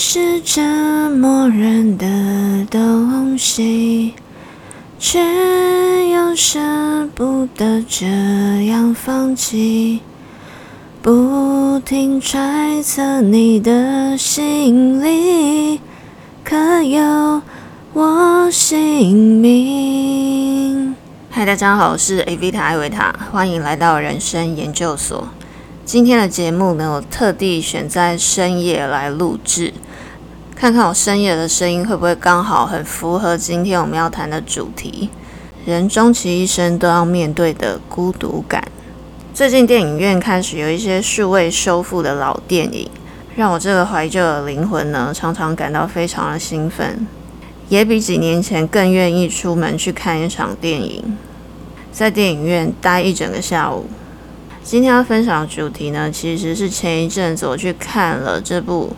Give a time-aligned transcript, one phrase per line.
[0.00, 0.62] 是这
[1.10, 2.06] 么人的
[2.70, 4.14] 东西，
[4.96, 5.18] 却
[6.08, 6.60] 又舍
[7.16, 8.06] 不得这
[8.66, 9.98] 样放弃。
[11.02, 15.80] 不停揣测你的心里，
[16.44, 17.42] 可有
[17.92, 20.94] 我姓名？
[21.28, 25.26] 嗨，大家好，我是 A V 塔艾维塔，欢迎来到人生研究所。
[25.88, 29.72] 今天的节目呢，我特地选在深夜来录制，
[30.54, 35.08] 看看我深夜的声音会不会刚好很符合今天我们要谈的主题——
[35.64, 38.62] 人终其一生都要面对的孤独感。
[39.32, 42.90] 最近电影院开始有一些数位修复的老电影，
[43.34, 47.06] 让我这个怀旧的灵魂呢，常常感到非常的兴奋，
[47.70, 51.16] 也比几年前更愿意出门去看一场电影，
[51.90, 53.86] 在电影院待一整个下午。
[54.62, 58.92] 今天要分享的主题呢，其实是前一阵子我去看了这部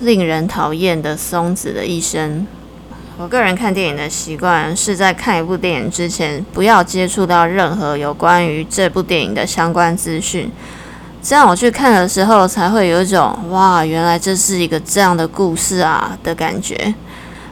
[0.00, 2.46] 令人讨厌的松子的一生。
[3.18, 10.50] 我个人看电影的习惯是在看一部电影之前，不要接触到任何有关于这部电影的相关资讯，
[11.22, 16.94] 这样我去看的时候才会有一种“哇，原来这是一个这样的故事啊”的感觉。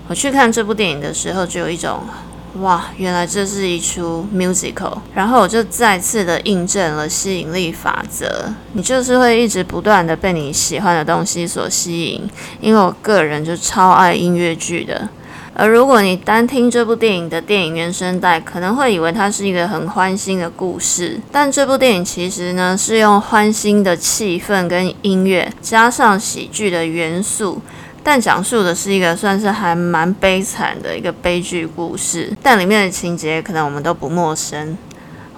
[0.09, 2.03] 我去看这部电影的时候，就有一种
[2.61, 15.09] “哇，原来这是一出 musical”，然后我就再次的印证了吸引力法则，你就是会一直不断的被你喜欢的东西所吸引，因为我个人就超爱音乐剧的。
[15.57, 21.21] 而如果你单听这部电影的电影原声带，可能会以为它是一个很欢欣的故事。
[21.31, 27.61] 但这部电影其实呢，是用欢欣的气氛跟音乐，加上喜剧的元素，
[28.05, 32.31] 但讲述的是一个算是还蛮悲惨的一个悲剧故事。
[32.43, 34.77] 但里面的情节可能我们都不陌生。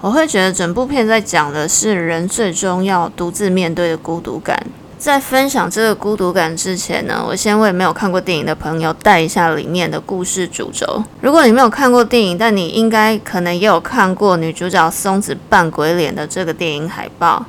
[0.01, 4.61] 我会觉得整部片在讲的是人最终要独自面对的孤独感。
[4.99, 11.03] 在分享这个孤独感之前呢，我先为没有看过电影的朋友带一下里面的故事主轴。
[11.21, 17.45] 如果你没有看过电影，但你应该可能也有看过女主角松子扮鬼脸的这个电影海报。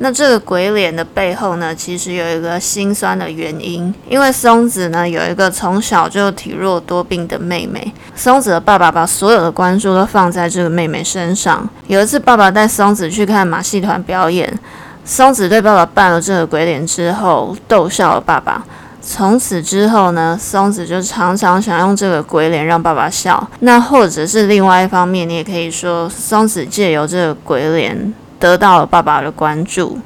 [0.00, 7.92] 那这个鬼脸的背后呢，其实有一个心酸的原因，因为松子呢有一个从小就体弱多病的妹妹。
[8.14, 11.68] 松子的爸爸把所有的关注都放在这个妹妹身上。
[11.88, 14.58] 有一次，爸爸带松子去看马戏团表演。
[15.04, 18.64] 松子对爸爸扮了这个鬼脸之后，逗笑了爸爸。
[19.00, 23.48] 从此之后呢，松子就常常想用这个鬼脸让爸爸笑。
[23.60, 29.98] 那或者是另外一方面，你也可以说，松子借由这个鬼脸得到了爸爸的关注。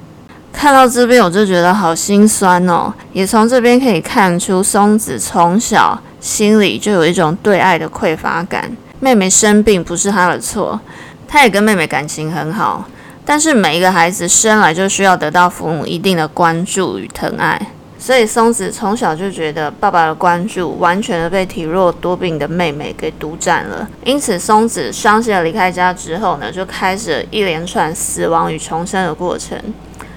[0.52, 2.92] 看到这边，我就觉得好心酸哦。
[3.12, 8.70] 也从这边可以看出，松子从小心里就有一种对爱的匮乏感。
[9.00, 10.78] 妹妹生病不是她的错，
[11.26, 12.86] 她也跟妹妹感情很好。
[13.24, 17.68] 但是每一个孩子生来就需要得到父母一定的关注与疼爱，
[18.02, 23.88] 所以松子从小就觉得爸爸的关注完全的被体弱多病的妹妹给独占了。
[24.04, 29.56] 因此，松子伤心的离开家之后呢，就开始了一连串死亡与重生的过程。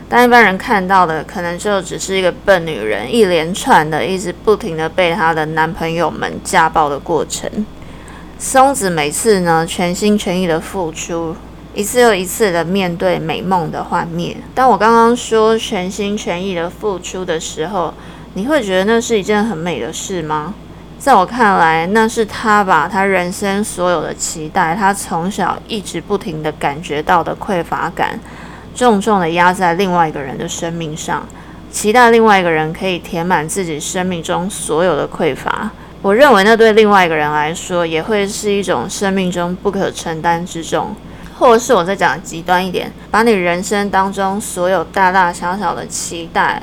[0.09, 7.47] 但一般人看到的可能就只是一个笨女人一连串的一直不停的被她的男朋友们家暴的过程。
[8.39, 11.35] 松子每次呢全心全意的付出。
[11.75, 14.37] 一次又一次的面对美梦的幻灭。
[14.53, 17.93] 当我刚刚说全心全意的付出的时候，
[18.33, 20.53] 你会觉得那是一件很美的事吗？
[20.97, 28.17] 在我看来，那是他把他人生所有的期待，他从小一直不停的感觉到的匮乏感，
[28.73, 31.27] 重重的压在另外一个人的生命上，
[31.69, 35.69] 期待另外一个人可以填满自己生命中所有的匮乏。
[36.01, 40.95] 我认为那对另外一个人来说，也会是一种生命中不可承担之重。
[41.37, 46.61] 或者是我再讲极端一点，把你人生当中所有大大小小的期待，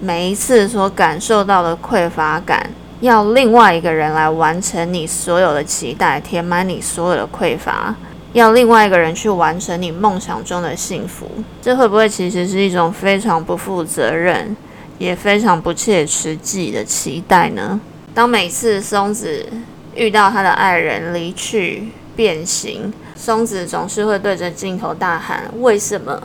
[0.00, 2.70] 每一次所感受到的匮乏感，
[3.00, 7.94] 要另外一个人来完成你所有的期待，填满你所有的匮乏，
[8.32, 11.30] 要另外一个人去完成你梦想中的幸福，
[11.60, 14.56] 这会不会其实是一种非常不负责任，
[14.98, 17.78] 也非常不切实际的期待呢？
[18.14, 19.46] 当每次松子
[19.94, 22.92] 遇到他的爱人离去变形。
[23.16, 26.20] 松子总是会对着镜头大喊“为什么”，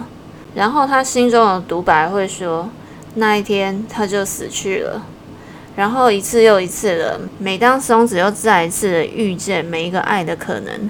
[0.56, 2.70] 然后他心中的独白会说
[3.16, 5.02] ：“那一天他就死去了。”
[5.76, 10.90] 然后一次又一次的，每当松子又再一次的遇见每一个爱的可能，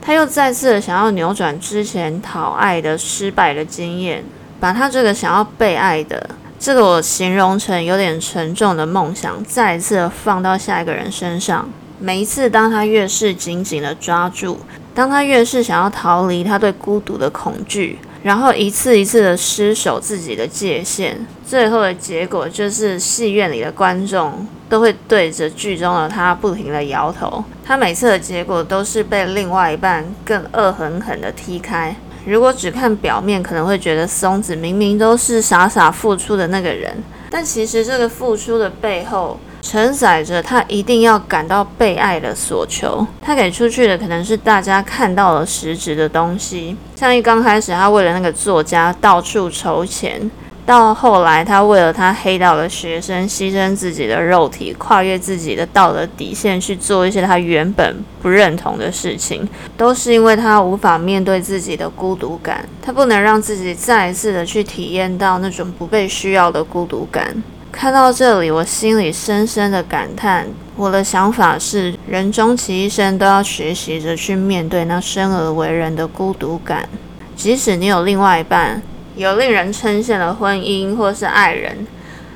[0.00, 4.22] 他又再次的想要扭转之前讨爱的失败的经验，
[4.60, 6.30] 把他这个想要被爱的
[6.60, 11.68] 这个我形容成有点沉重的梦想，再一次放到下一个人身上。
[12.02, 14.58] 每一次当他越是紧紧的抓住。
[14.92, 27.42] 当他越是想要逃离他对孤独的恐惧，然后一次一次的失守自己的界限，最后的结果就是戏院里的观众都会对着剧中的他不停的摇头。
[27.64, 31.94] 他每次的结果都是被另外一半更恶狠狠的踢开。
[32.26, 39.38] 如果只看表面，可能会觉得松子明明都是傻傻付出的那个人，但其实这个付出的背后。
[39.62, 46.76] 承载着他一定要感到被爱的所求，他给出去的可能是大家看到了实质的东西。
[46.96, 50.28] 像一刚开始，他为了那个作家到处筹钱；
[50.66, 67.42] 到后来，他为了他黑道的学生，牺牲自己的肉体，跨越自己的道德底线去做一些他原本不认同的事情，都是因为他无法面对自己的孤独感，他不能让自己再一次的去体验到那种不被需要的孤独感。
[67.72, 70.46] 看到这里，我心里深深的感叹。
[70.76, 76.86] 我的想法是，人终其一生都要学习着去面对那生而为人的孤独感。
[77.34, 78.80] 即使你有另外一半，
[79.16, 81.86] 有令人称羡的婚姻或是爱人，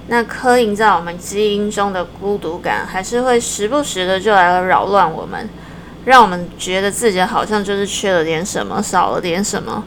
[0.09, 5.49] 那刻印在我们基因中的孤独感，还是会时不时的就来了扰乱我们，
[6.07, 9.85] 让我们觉得自己好像就是缺了点什么，少了点什么。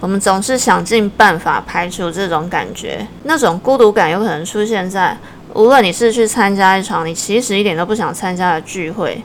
[0.00, 5.16] 我们总是想尽办法排除这种感觉，那种孤独感有可能出现在
[5.52, 9.22] 无论你是去参加一场你其实一点都不想参加的聚会，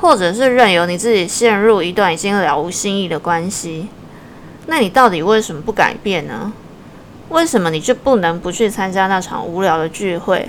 [0.00, 3.88] 或者是任由你自己陷入一段已经了无新意的关系。
[4.66, 6.52] 那你到底为什么不改变呢？
[7.30, 10.48] 为什么你就不能不去参加那场无聊的聚会，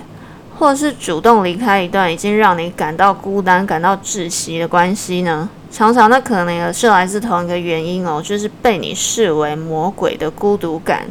[0.59, 5.49] 或是主动离开一段已经让你感到孤单、感到窒息的关系呢？
[5.69, 11.07] 常常，那可能也是来自同一个原因哦，就是被你视为魔鬼的孤独感，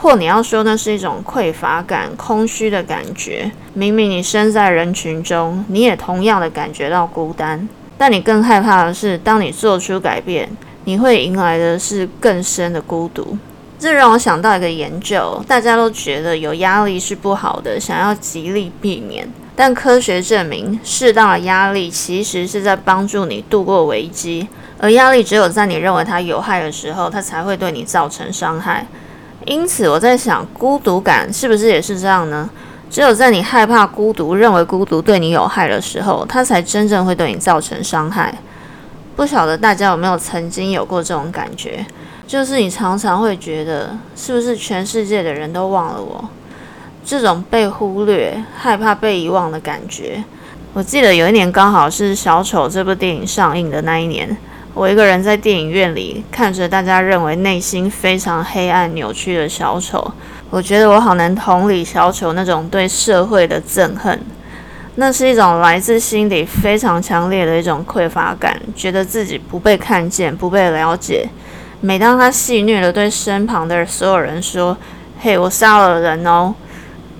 [0.00, 3.50] 或你要说那是一种匮乏感、空虚的感觉。
[3.74, 10.48] 明明你身在人群中，你也同样的感觉到孤单，但你更害怕的是，当你做出改变，
[10.84, 13.36] 你会迎来的是更深的孤独。
[13.78, 19.28] 这让我想到一个研究，大家都觉得有压力是不好的，想要极力避免。
[19.54, 28.86] 但科学证明，适当的压力其实是在帮助你度过危机，而压力只有在你认为它有害的时候，它才会对你造成伤害。
[29.44, 32.48] 因此，我在想，孤独感是不是也是这样呢？
[32.90, 38.34] 只有在你害怕孤独、认为孤独对你有害的时候，它才真正会对你造成伤害。
[39.16, 41.84] 不晓得大家有没有曾经有过这种感觉？
[42.26, 46.30] 就是你常常会觉得，是不是全世界的人都忘了我？
[47.04, 50.22] 这种被忽略、害怕被遗忘的感觉，
[50.72, 54.36] 我记得有一年刚好是《小丑》这部电影上映的那一年，
[54.72, 60.12] 我一个人在电影院里看着大家认为内心非常黑暗、扭曲的小丑，
[60.48, 64.18] 我觉得我好能同理小丑那种对社会的憎恨，
[64.94, 71.28] 那是一种来自心底非常强烈的一种匮乏感，觉得自己不被看见、不被了解。
[71.80, 74.76] 每当他戏谑的对身旁的所有人说
[75.20, 76.54] ：“嘿，我杀了人哦。”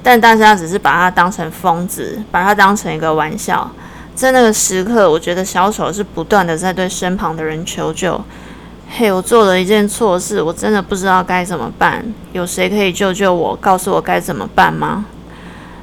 [0.03, 3.71] 但大家只是把他当成疯子，把他当成一个玩笑。
[4.15, 8.21] 在那个时刻，我觉得小丑是不断的在对身旁的人求救。
[8.91, 12.05] 嘿，我做了一件错事，我真的不知道该怎么办。
[12.33, 15.07] 有谁可以救救我，告诉我该怎么办吗？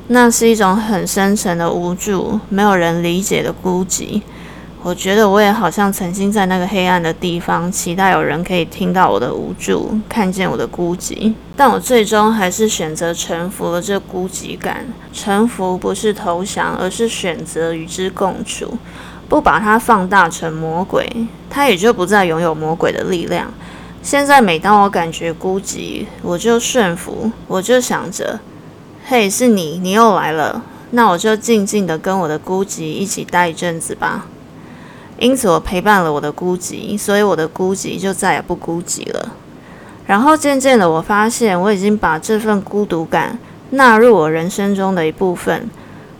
[0.09, 4.21] 那是一种很深沉的无助，没有人理解的孤寂。
[4.81, 11.33] 我觉得我也好像曾经在那个黑暗的地方，期待有人可以听到我的无助，看见我的孤寂。
[11.57, 14.85] 但我最终还是选择臣服了这孤寂感。
[15.11, 18.77] 臣服不是投降，而是选择与之共处，
[19.27, 21.05] 不把它放大成魔鬼，
[21.49, 23.51] 它也就不再拥有魔鬼的力量。
[24.01, 28.39] 现在每当我感觉孤寂，我就顺服，我就想着：
[29.05, 34.27] 嘿，是你，你又来了，那我就静静的跟我的孤寂一起待一阵子吧。
[35.19, 39.33] 因此，我陪伴了我的孤寂，所以我的孤寂就再也不孤寂了。
[40.07, 43.37] 然后，渐渐的，我发现我已经把这份孤独感
[43.71, 45.69] 纳入我人生中的一部分。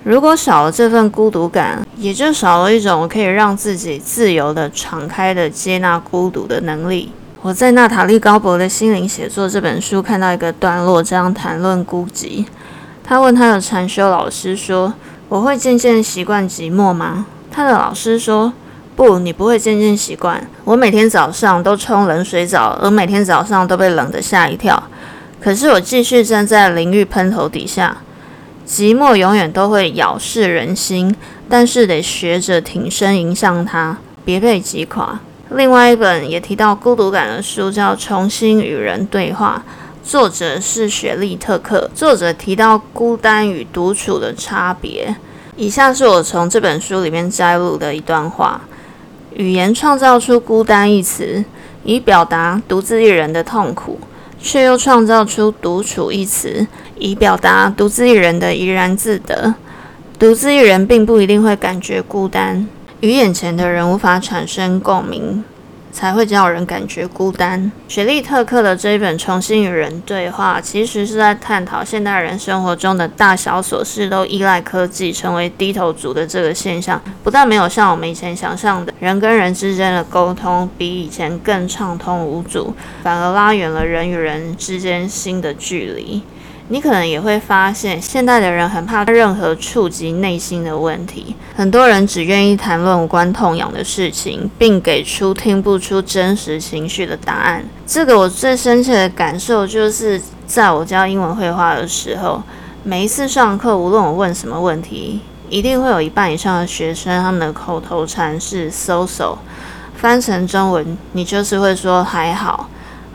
[0.03, 7.11] 如果少了这份孤独感，也就少了一种我可以让自己自由的、敞开的接纳孤独的能力。
[7.41, 12.45] 我在娜塔莉·高博的心灵写作这本书看到一个段落，这样谈论孤寂。
[13.03, 14.93] 他问他的禅修老师说
[15.29, 18.51] ：“我会渐渐习惯寂寞吗？”他的老师说。
[18.99, 20.45] 不，你不会渐渐习惯。
[20.65, 24.83] 我每天早上都冲冷水澡，而每天早上都被冷得吓一跳。
[25.39, 27.95] 可是我继续站在淋浴喷头底下。
[28.67, 31.15] 寂寞永远都会咬噬人心，
[31.47, 35.17] 但是得学着挺身迎向它，别被击垮。
[35.51, 39.63] 另外一本也提到孤独感的书叫《重新与人对话》，
[40.05, 41.89] 作者是雪莉特克。
[41.95, 45.15] 作者提到孤单与独处的差别。
[45.55, 48.59] 以下是我从这本书里面摘录的一段话。
[49.36, 51.43] 语言创造出“孤单”一词，
[51.83, 54.00] 以表达独自一人的痛苦，
[54.41, 56.67] 却又创造出独处一词，
[56.98, 59.53] 以表达独自一人的怡然自得。
[60.17, 62.67] 独自一人并不一定会感觉孤单，
[63.00, 65.43] 与眼前的人无法产生共鸣。
[65.91, 67.72] 才会叫人感觉孤单。
[67.88, 77.01] 雪莉特克的这一本《重新与人对话》，其实是在探讨现代人生活中的大小琐事都依赖科技，成为低头族的这个现象。
[77.24, 86.22] 不但没有像我们以前想象的，人跟人之间的沟通比以前更畅通无阻，反而拉远了人与人之间心的距离。
[86.71, 91.35] 你可能也会发现，现代的人很怕任何触及内心的问题。
[91.55, 97.65] 很多人只愿意谈论无关痛痒的事情，并给出听不出真实情绪的答案。
[97.88, 102.43] 这个我最深切的感受，就是在我教英文绘画的时候，
[102.83, 109.39] 每一次上课，无论我问什么问题，一定会有一半以上的学生，他们的口头禅是 “so so”，
[109.95, 112.69] 翻成中文，你就是会说还好。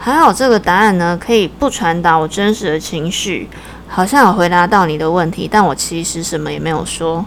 [0.05, 3.49] 还好，这个答案呢，可以不传达我真实的情绪，
[3.89, 7.25] 好像有回答到你的问题，但我其实什么也没有说。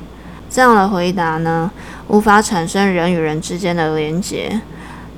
[0.48, 1.72] 这样的回答呢，
[2.10, 4.62] 无法产生人与人之间的连结。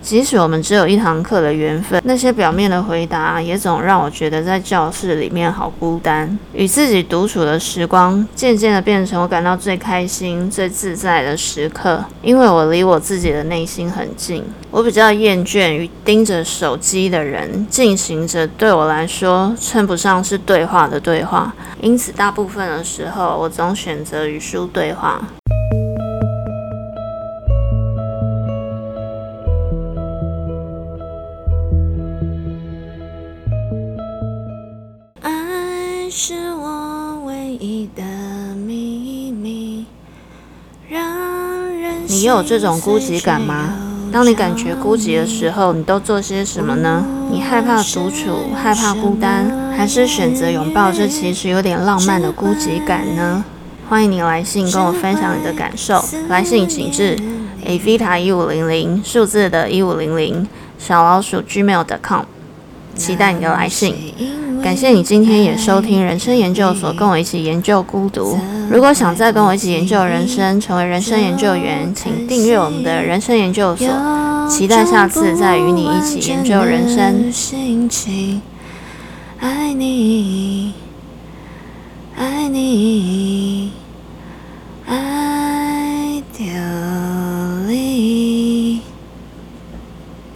[0.02, 6.38] 即使我们只有一堂课的缘分，那些表面的回答也总让我觉得在教室里面好孤单。
[6.54, 14.44] 与自己独处的时光，渐渐的变成我感到最开心、最自在的时刻，因为我离我自己的内心很近。
[14.72, 25.22] 我比较厌倦与盯着手机的人进行着对我来说称不上是对话的对话，因此大部分的时候，我总选择与书对话。
[42.30, 43.74] 你有这种孤寂感吗？
[44.12, 47.04] 当你感觉孤寂的时候，你都做些什么呢？
[47.32, 53.44] 你害怕独处，害怕孤单，还是选择拥抱这其实有点浪漫的孤寂感呢？
[53.90, 56.06] 欢迎你来信跟我分享你的感受。
[56.28, 57.18] 来信请至
[57.66, 62.26] avita 一五零零数字的一五零零小老鼠 gmail.com，
[62.96, 63.96] 期待你的来信。
[64.64, 68.38] 感谢你今天也收听人生研究所，跟我一起研究孤独。
[68.70, 73.88] 如果想再跟我一起研究人生，成为人生研究员，请订阅我们的人生研究所。
[74.50, 77.32] 期待下次再与你一起研究人生。
[79.40, 80.74] 爱你，
[82.18, 83.72] 爱你，
[84.86, 86.46] 爱凋
[87.68, 88.39] 零。